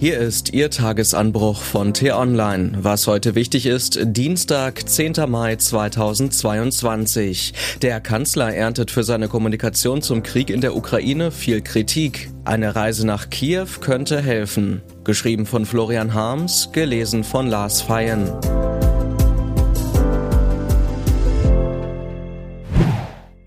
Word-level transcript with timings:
Hier 0.00 0.18
ist 0.18 0.54
Ihr 0.54 0.70
Tagesanbruch 0.70 1.60
von 1.60 1.92
T-Online. 1.92 2.70
Was 2.82 3.08
heute 3.08 3.34
wichtig 3.34 3.66
ist, 3.66 3.98
Dienstag, 4.00 4.88
10. 4.88 5.14
Mai 5.26 5.56
2022. 5.56 7.52
Der 7.82 8.00
Kanzler 8.00 8.54
erntet 8.54 8.92
für 8.92 9.02
seine 9.02 9.26
Kommunikation 9.26 10.00
zum 10.00 10.22
Krieg 10.22 10.50
in 10.50 10.60
der 10.60 10.76
Ukraine 10.76 11.32
viel 11.32 11.62
Kritik. 11.62 12.30
Eine 12.44 12.76
Reise 12.76 13.04
nach 13.08 13.28
Kiew 13.28 13.66
könnte 13.80 14.22
helfen. 14.22 14.82
Geschrieben 15.02 15.46
von 15.46 15.66
Florian 15.66 16.14
Harms, 16.14 16.70
gelesen 16.70 17.24
von 17.24 17.48
Lars 17.48 17.82
Feyen. 17.82 18.30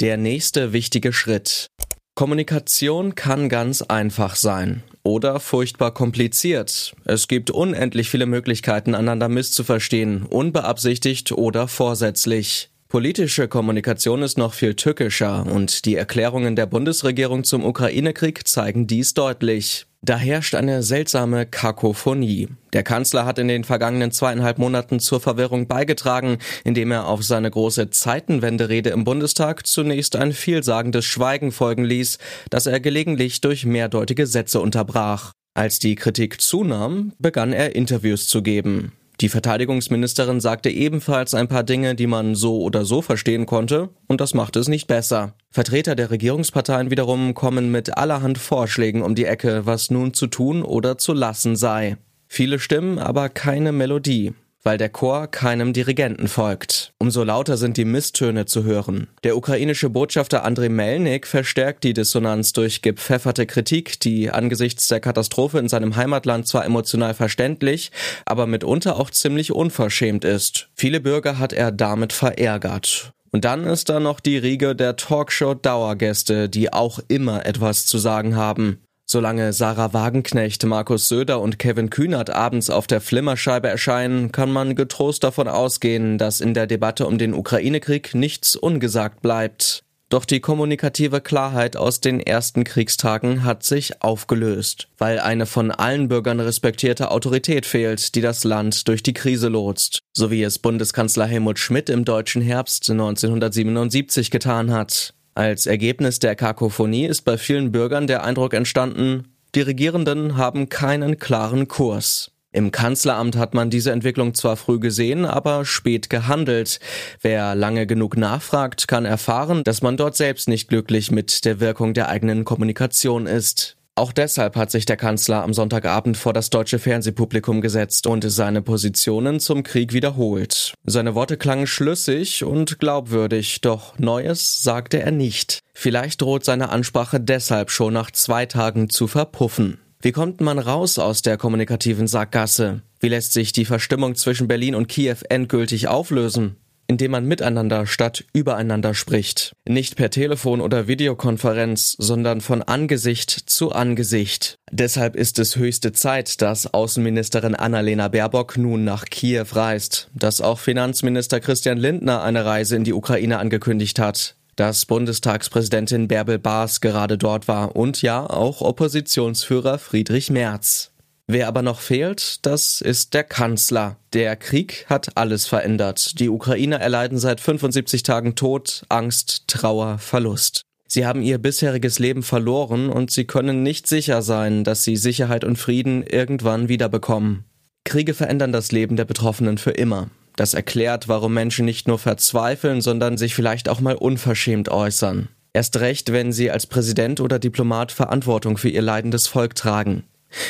Der 0.02 0.18
nächste 0.18 0.74
wichtige 0.74 1.14
Schritt. 1.14 1.68
Kommunikation 2.14 3.16
kann 3.16 3.48
ganz 3.48 3.82
einfach 3.84 4.36
sein 4.36 4.84
oder 5.04 5.40
furchtbar 5.40 5.94
kompliziert. 5.94 6.96
Es 7.06 7.28
gibt 7.28 7.52
unendlich 7.52 8.10
viele 8.10 8.26
Möglichkeiten, 8.26 8.96
einander 8.96 9.30
misszuverstehen, 9.30 10.24
unbeabsichtigt 10.24 11.32
oder 11.32 11.68
vorsätzlich. 11.68 12.70
Politische 12.92 13.48
Kommunikation 13.48 14.22
ist 14.22 14.38
noch 14.38 14.54
viel 14.54 14.76
tückischer 14.76 15.46
und 15.46 15.86
die 15.86 15.96
Erklärungen 15.96 16.58
der 16.58 16.66
Bundesregierung 16.66 17.46
zum 17.46 17.64
Ukraine-Krieg 17.64 18.46
zeigen 18.46 18.86
dies 18.86 19.14
deutlich. 19.14 19.86
Da 20.02 20.18
herrscht 20.18 20.56
eine 20.56 20.84
seltsame 20.84 21.46
Kakophonie. 21.46 22.50
Der 22.74 22.84
Kanzler 22.84 23.26
hat 23.26 23.40
in 23.40 23.48
den 23.48 23.64
vergangenen 23.64 24.12
zweieinhalb 24.12 24.58
Monaten 24.58 25.00
zur 25.00 25.22
Verwirrung 25.22 25.70
beigetragen, 25.70 26.40
indem 26.66 26.92
er 26.92 27.08
auf 27.08 27.24
seine 27.24 27.50
große 27.50 27.92
Zeitenwenderede 27.92 28.90
im 28.90 29.06
Bundestag 29.06 29.66
zunächst 29.66 30.18
ein 30.18 30.34
vielsagendes 30.34 31.06
Schweigen 31.06 31.54
folgen 31.54 31.86
ließ, 31.86 32.18
das 32.50 32.66
er 32.66 32.82
gelegentlich 32.82 33.40
durch 33.40 33.66
mehrdeutige 33.66 34.28
Sätze 34.28 34.60
unterbrach. 34.60 35.32
Als 35.54 35.80
die 35.80 35.96
Kritik 35.96 36.42
zunahm, 36.42 37.14
begann 37.20 37.54
er 37.54 37.74
Interviews 37.74 38.28
zu 38.28 38.42
geben. 38.42 38.92
Die 39.22 39.30
Verteidigungsministerin 39.30 40.40
sagte 40.40 40.72
ebenfalls 40.72 41.36
ein 41.36 41.48
paar 41.48 41.64
Dinge, 41.64 41.94
die 41.94 42.08
man 42.08 42.34
so 42.34 42.60
oder 42.62 42.86
so 42.86 43.04
verstehen 43.04 43.46
konnte, 43.46 43.90
und 44.08 44.20
das 44.20 44.34
macht 44.34 44.56
es 44.56 44.68
nicht 44.68 44.88
besser. 44.88 45.36
Vertreter 45.52 45.94
der 45.94 46.10
Regierungsparteien 46.10 46.90
wiederum 46.90 47.36
kommen 47.36 47.70
mit 47.70 47.98
allerhand 47.98 48.40
Vorschlägen 48.40 49.04
um 49.04 49.14
die 49.14 49.26
Ecke, 49.26 49.68
was 49.68 49.92
nun 49.92 50.16
zu 50.16 50.26
tun 50.26 50.64
oder 50.64 50.98
zu 50.98 51.14
lassen 51.14 51.56
sei. 51.56 51.98
Viele 52.28 52.58
Stimmen, 52.58 52.98
aber 52.98 53.30
keine 53.30 53.72
Melodie 53.72 54.34
weil 54.64 54.78
der 54.78 54.90
Chor 54.90 55.28
keinem 55.28 55.74
Dirigenten 55.74 56.28
folgt. 56.28 56.94
Umso 57.00 57.24
lauter 57.24 57.58
sind 57.58 57.78
die 57.78 57.86
Misstöne 57.86 58.46
zu 58.46 58.64
hören. 58.64 59.08
Der 59.24 59.38
ukrainische 59.38 59.90
Botschafter 59.90 60.44
Andrei 60.44 60.70
Melnik 60.70 61.28
verstärkt 61.28 61.84
die 61.84 61.94
Dissonanz 61.94 62.54
durch 62.54 62.82
gepfefferte 62.82 63.46
Kritik, 63.46 64.00
die 64.00 64.30
angesichts 64.30 64.88
der 64.88 65.00
Katastrophe 65.00 65.60
in 65.60 65.70
seinem 65.70 65.96
Heimatland 65.96 66.48
zwar 66.48 66.66
emotional 66.66 67.14
verständlich, 67.14 67.92
aber 68.26 68.48
mitunter 68.48 69.00
auch 69.00 69.10
ziemlich 69.10 69.52
unverschämt 69.52 70.26
ist. 70.26 70.70
Viele 70.76 71.00
Bürger 71.00 71.40
hat 71.40 71.54
er 71.54 71.72
damit 71.72 72.14
verärgert. 72.14 73.14
Und 73.32 73.46
dann 73.46 73.66
ist 73.66 73.90
da 73.90 74.00
noch 74.00 74.20
die 74.20 74.38
Riege 74.38 74.76
der 74.76 74.98
Talkshow-Dauergäste, 74.98 76.50
die 76.50 76.74
auch 76.74 77.00
immer 77.08 77.46
etwas 77.46 77.86
zu 77.86 77.98
sagen 77.98 78.36
haben. 78.36 78.82
Solange 79.12 79.52
Sarah 79.52 79.92
Wagenknecht, 79.92 80.66
Markus 80.66 81.10
Söder 81.10 81.42
und 81.42 81.60
Kevin 81.60 81.90
Kühnert 81.90 82.30
abends 82.30 82.70
auf 82.70 82.88
der 82.88 83.02
Flimmerscheibe 83.02 83.68
erscheinen, 83.68 84.32
kann 84.32 84.50
man 84.50 84.74
getrost 84.74 85.26
davon 85.26 85.50
ausgehen, 85.50 86.18
dass 86.18 86.40
in 86.40 86.54
der 86.54 86.66
Debatte 86.66 87.06
um 87.06 87.18
den 87.18 87.34
Ukraine-Krieg 87.34 88.16
nichts 88.16 88.56
ungesagt 88.56 89.22
bleibt. 89.22 89.84
Doch 90.08 90.24
die 90.24 90.40
kommunikative 90.40 91.20
Klarheit 91.20 91.76
aus 91.76 92.00
den 92.00 92.22
ersten 92.22 92.64
Kriegstagen 92.64 93.44
hat 93.44 93.64
sich 93.64 94.02
aufgelöst, 94.02 94.88
weil 94.98 95.20
eine 95.20 95.46
von 95.46 95.72
allen 95.72 96.08
Bürgern 96.08 96.40
respektierte 96.40 97.12
Autorität 97.12 97.66
fehlt, 97.66 98.16
die 98.16 98.22
das 98.22 98.46
Land 98.46 98.88
durch 98.88 99.04
die 99.04 99.14
Krise 99.14 99.50
lotst, 99.50 100.00
so 100.14 100.32
wie 100.32 100.42
es 100.42 100.58
Bundeskanzler 100.58 101.26
Helmut 101.26 101.60
Schmidt 101.60 101.90
im 101.90 102.06
deutschen 102.06 102.42
Herbst 102.42 102.90
1977 102.90 104.32
getan 104.32 104.72
hat. 104.72 105.14
Als 105.34 105.66
Ergebnis 105.66 106.20
der 106.20 106.36
Kakophonie 106.36 107.06
ist 107.06 107.22
bei 107.22 107.38
vielen 107.38 107.72
Bürgern 107.72 108.06
der 108.06 108.24
Eindruck 108.24 108.54
entstanden, 108.54 109.30
die 109.56 109.62
Regierenden 109.62 110.36
haben 110.38 110.68
keinen 110.68 111.20
klaren 111.20 111.68
Kurs. 111.68 112.32
Im 112.54 112.72
Kanzleramt 112.72 113.38
hat 113.38 113.54
man 113.54 113.70
diese 113.70 113.92
Entwicklung 113.92 114.34
zwar 114.34 114.58
früh 114.58 114.80
gesehen, 114.80 115.24
aber 115.24 115.64
spät 115.64 116.10
gehandelt. 116.10 116.82
Wer 117.22 117.56
lange 117.56 117.88
genug 117.88 118.18
nachfragt, 118.18 118.90
kann 118.90 119.06
erfahren, 119.06 119.64
dass 119.64 119.82
man 119.82 119.96
dort 119.96 120.18
selbst 120.18 120.50
nicht 120.50 120.68
glücklich 120.68 121.12
mit 121.12 121.46
der 121.46 121.62
Wirkung 121.62 121.94
der 121.94 122.10
eigenen 122.10 122.44
Kommunikation 122.44 123.26
ist. 123.26 123.78
Auch 124.02 124.14
deshalb 124.14 124.56
hat 124.56 124.72
sich 124.72 124.88
der 124.88 124.98
Kanzler 124.98 125.44
am 125.44 125.54
Sonntagabend 125.54 126.18
vor 126.18 126.34
das 126.34 126.50
deutsche 126.50 126.80
Fernsehpublikum 126.80 127.62
gesetzt 127.62 128.08
und 128.08 128.28
seine 128.28 128.64
Positionen 128.64 129.40
zum 129.40 129.62
Krieg 129.62 129.94
wiederholt. 129.94 130.74
Seine 130.84 131.14
Worte 131.14 131.38
klangen 131.38 131.68
schlüssig 131.68 132.44
und 132.44 132.80
glaubwürdig, 132.80 133.62
doch 133.62 134.00
Neues 134.00 134.64
sagte 134.64 135.04
er 135.04 135.12
nicht. 135.12 135.60
Vielleicht 135.76 136.20
droht 136.20 136.44
seine 136.44 136.70
Ansprache 136.70 137.20
deshalb 137.20 137.70
schon 137.70 137.94
nach 137.94 138.10
zwei 138.10 138.48
Tagen 138.48 138.90
zu 138.90 139.06
verpuffen. 139.06 139.78
Wie 140.02 140.12
kommt 140.12 140.42
man 140.42 140.58
raus 140.58 140.98
aus 140.98 141.22
der 141.22 141.38
kommunikativen 141.38 142.08
Sackgasse? 142.08 142.82
Wie 143.02 143.10
lässt 143.10 143.34
sich 143.34 143.52
die 143.52 143.66
Verstimmung 143.66 144.16
zwischen 144.16 144.48
Berlin 144.48 144.74
und 144.74 144.88
Kiew 144.88 145.18
endgültig 145.30 145.90
auflösen? 145.90 146.56
indem 146.92 147.12
man 147.12 147.26
miteinander 147.26 147.88
statt 147.88 148.26
übereinander 148.34 148.94
spricht. 148.94 149.54
Nicht 149.66 149.96
per 149.96 150.10
Telefon 150.10 150.60
oder 150.60 150.88
Videokonferenz, 150.88 151.96
sondern 151.98 152.42
von 152.42 152.62
Angesicht 152.62 153.50
zu 153.62 153.72
Angesicht. 153.74 154.56
Deshalb 154.72 155.16
ist 155.16 155.38
es 155.38 155.56
höchste 155.56 155.92
Zeit, 155.92 156.42
dass 156.42 156.74
Außenministerin 156.74 157.54
Annalena 157.54 158.08
Baerbock 158.08 158.58
nun 158.58 158.84
nach 158.84 159.06
Kiew 159.06 159.46
reist, 159.52 160.10
dass 160.16 160.42
auch 160.42 160.58
Finanzminister 160.58 161.40
Christian 161.40 161.78
Lindner 161.78 162.24
eine 162.24 162.44
Reise 162.44 162.76
in 162.76 162.86
die 162.86 162.94
Ukraine 162.94 163.38
angekündigt 163.38 164.00
hat 164.00 164.36
dass 164.56 164.86
Bundestagspräsidentin 164.86 166.08
Bärbel 166.08 166.38
Baas 166.38 166.82
gerade 166.82 167.18
dort 167.18 167.48
war 167.48 167.76
und 167.76 168.02
ja 168.02 168.28
auch 168.30 168.62
Oppositionsführer 168.62 169.80
Friedrich 169.80 170.30
Merz. 170.30 170.92
Wer 171.26 171.48
aber 171.48 171.62
noch 171.62 171.80
fehlt, 171.80 172.46
das 172.46 172.82
ist 172.82 173.14
der 173.14 173.24
Kanzler. 173.24 173.96
Der 174.14 174.36
Krieg 174.36 174.86
hat 174.90 175.18
alles 175.18 175.48
verändert. 175.48 176.20
Die 176.20 176.30
Ukrainer 176.30 176.80
erleiden 176.82 177.18
seit 177.18 177.40
75 177.40 178.04
Tagen 178.04 178.36
Tod, 178.36 178.84
Angst, 178.90 179.48
Trauer, 179.48 179.98
Verlust. 180.00 180.64
Sie 180.94 181.06
haben 181.06 181.22
ihr 181.22 181.38
bisheriges 181.38 182.00
Leben 182.00 182.22
verloren 182.22 182.90
und 182.90 183.12
sie 183.12 183.24
können 183.24 183.64
nicht 183.64 183.88
sicher 183.88 184.22
sein, 184.22 184.66
dass 184.66 184.84
sie 184.84 184.98
Sicherheit 184.98 185.46
und 185.46 185.56
Frieden 185.56 186.04
irgendwann 186.04 186.68
wiederbekommen. 186.68 187.46
Kriege 187.86 188.14
verändern 188.14 188.52
das 188.52 188.74
Leben 188.74 188.98
der 188.98 189.06
Betroffenen 189.06 189.58
für 189.58 189.72
immer. 189.72 190.10
Das 190.36 190.54
erklärt, 190.54 191.08
warum 191.08 191.34
Menschen 191.34 191.64
nicht 191.64 191.88
nur 191.88 191.98
verzweifeln, 191.98 192.82
sondern 192.82 193.18
sich 193.18 193.34
vielleicht 193.36 193.70
auch 193.70 193.80
mal 193.80 193.96
unverschämt 193.96 194.68
äußern. 194.68 195.30
Erst 195.54 195.80
recht, 195.80 196.12
wenn 196.12 196.34
sie 196.34 196.52
als 196.52 196.68
Präsident 196.68 197.22
oder 197.22 197.40
Diplomat 197.40 197.94
Verantwortung 197.94 198.58
für 198.58 198.68
ihr 198.68 198.82
leidendes 198.82 199.28
Volk 199.28 199.56
tragen 199.56 200.04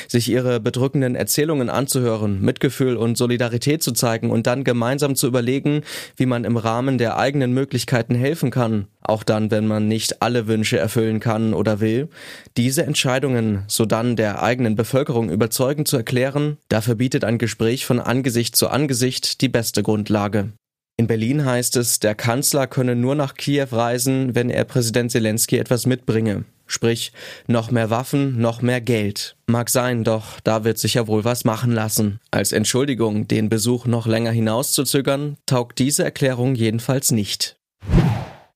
sich 0.08 0.30
ihre 0.30 0.60
bedrückenden 0.60 1.16
Erzählungen 1.16 1.70
anzuhören, 1.70 2.42
Mitgefühl 2.42 2.98
und 2.98 3.18
Solidarität 3.18 3.84
zu 3.84 3.92
zeigen 3.92 4.30
und 4.32 4.48
dann 4.48 4.64
gemeinsam 4.64 5.16
zu 5.16 5.28
überlegen, 5.28 5.82
wie 6.16 6.26
man 6.26 6.44
im 6.44 6.58
Rahmen 6.58 6.98
der 6.98 7.18
eigenen 7.18 7.54
Möglichkeiten 7.54 8.16
helfen 8.16 8.52
kann, 8.52 8.88
auch 9.02 9.24
dann, 9.24 9.52
wenn 9.52 9.68
man 9.68 9.88
nicht 9.88 10.22
alle 10.22 10.48
Wünsche 10.48 10.78
erfüllen 10.78 11.20
kann 11.20 11.54
oder 11.54 11.80
will, 11.80 12.10
diese 12.58 12.84
Entscheidungen 12.84 13.64
sodann 13.68 14.16
der 14.16 14.44
eigenen 14.44 14.76
Bevölkerung 14.76 15.30
überzeugend 15.30 15.88
zu 15.88 15.98
erklären, 15.98 16.58
dafür 16.70 16.96
bietet 16.96 17.24
ein 17.24 17.38
Gespräch 17.38 17.86
von 17.86 18.00
Angesicht 18.00 18.56
zu 18.56 18.70
Angesicht 18.70 19.42
die 19.42 19.50
beste 19.50 19.84
Grundlage. 19.84 20.52
In 20.98 21.08
Berlin 21.08 21.46
heißt 21.46 21.78
es, 21.78 22.00
der 22.00 22.14
Kanzler 22.14 22.68
könne 22.68 22.96
nur 22.96 23.16
nach 23.16 23.34
Kiew 23.34 23.68
reisen, 23.72 24.36
wenn 24.36 24.52
er 24.52 24.66
Präsident 24.66 25.12
Zelensky 25.12 25.58
etwas 25.58 25.88
mitbringe. 25.88 26.46
Sprich, 26.72 27.12
noch 27.48 27.70
mehr 27.70 27.90
Waffen, 27.90 28.40
noch 28.40 28.62
mehr 28.62 28.80
Geld. 28.80 29.36
Mag 29.46 29.70
sein, 29.70 30.06
doch 30.06 30.40
da 30.40 30.64
wird 30.64 30.78
sich 30.78 30.94
ja 30.94 31.06
wohl 31.06 31.26
was 31.26 31.44
machen 31.44 31.74
lassen. 31.74 32.22
Als 32.32 32.54
Entschuldigung, 32.54 33.28
den 33.28 33.50
Besuch 33.50 33.88
noch 33.88 34.08
länger 34.08 34.32
hinauszuzögern, 34.32 35.36
taugt 35.46 35.80
diese 35.80 36.06
Erklärung 36.06 36.56
jedenfalls 36.56 37.12
nicht. 37.12 37.58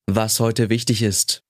Was 0.07 0.39
heute 0.39 0.69
wichtig 0.69 1.01
ist. 1.01 1.41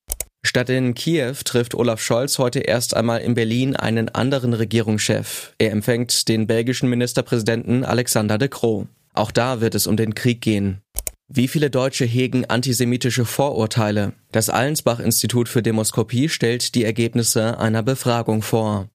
Statt 0.43 0.71
in 0.71 0.95
Kiew 0.95 1.35
trifft 1.43 1.75
Olaf 1.75 2.01
Scholz 2.01 2.39
heute 2.39 2.61
erst 2.61 2.95
einmal 2.95 3.21
in 3.21 3.35
Berlin 3.35 3.75
einen 3.75 4.09
anderen 4.09 4.53
Regierungschef. 4.53 5.53
Er 5.59 5.71
empfängt 5.71 6.27
den 6.27 6.47
belgischen 6.47 6.89
Ministerpräsidenten 6.89 7.85
Alexander 7.85 8.39
de 8.39 8.47
Croo. 8.47 8.87
Auch 9.13 9.29
da 9.29 9.61
wird 9.61 9.75
es 9.75 9.85
um 9.85 9.97
den 9.97 10.15
Krieg 10.15 10.41
gehen. 10.41 10.81
Wie 11.27 11.47
viele 11.47 11.71
Deutsche 11.71 12.05
hegen 12.05 12.45
antisemitische 12.45 13.25
Vorurteile? 13.25 14.13
Das 14.31 14.49
Allensbach-Institut 14.49 15.49
für 15.49 15.63
Demoskopie 15.63 16.29
stellt 16.29 16.75
die 16.75 16.83
Ergebnisse 16.83 17.59
einer 17.59 17.81
Befragung 17.81 18.43
vor. 18.43 18.89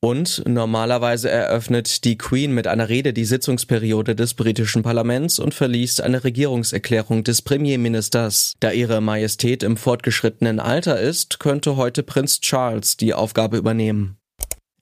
Und 0.00 0.42
normalerweise 0.48 1.30
eröffnet 1.30 2.04
die 2.04 2.18
Queen 2.18 2.52
mit 2.52 2.66
einer 2.66 2.88
Rede 2.88 3.12
die 3.12 3.24
Sitzungsperiode 3.24 4.16
des 4.16 4.34
britischen 4.34 4.82
Parlaments 4.82 5.38
und 5.38 5.54
verliest 5.54 6.00
eine 6.00 6.24
Regierungserklärung 6.24 7.22
des 7.22 7.42
Premierministers. 7.42 8.54
Da 8.58 8.72
ihre 8.72 9.00
Majestät 9.00 9.62
im 9.62 9.76
fortgeschrittenen 9.76 10.58
Alter 10.58 10.98
ist, 10.98 11.38
könnte 11.38 11.76
heute 11.76 12.02
Prinz 12.02 12.40
Charles 12.40 12.96
die 12.96 13.14
Aufgabe 13.14 13.58
übernehmen. 13.58 14.16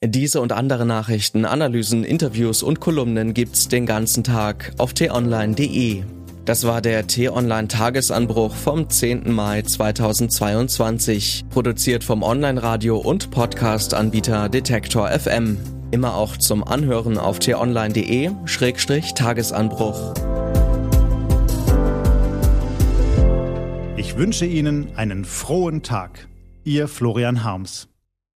Diese 0.03 0.41
und 0.41 0.53
andere 0.53 0.87
Nachrichten, 0.87 1.45
Analysen, 1.45 2.05
Interviews 2.05 2.63
und 2.63 2.81
Kolumnen 2.81 3.35
gibt's 3.35 3.69
den 3.69 3.85
ganzen 3.85 4.23
Tag 4.23 4.73
auf 4.79 4.95
t-online.de. 4.95 6.05
Das 6.49 6.65
war 6.65 6.81
der 6.81 7.07
T-Online 7.07 7.69
Tagesanbruch 7.69 8.55
vom 8.55 8.89
10. 8.89 9.31
Mai 9.31 9.61
2022, 9.61 11.45
produziert 11.51 12.05
vom 12.05 12.23
Online-Radio 12.23 12.97
und 12.97 13.31
Podcast-Anbieter 13.31 14.49
Detektor 14.49 15.11
FM. 15.11 15.59
Immer 15.91 16.15
auch 16.15 16.39
zum 16.39 16.65
Anhören 16.65 17.19
auf 17.19 17.39
t-online.de-tagesanbruch. 17.39 20.15
Ich 23.99 24.17
wünsche 24.17 24.47
Ihnen 24.47 24.97
einen 24.97 25.27
frohen 25.27 25.83
Tag. 25.83 26.29
Ihr 26.65 26.89
Florian 26.89 27.45
Harms. 27.45 27.89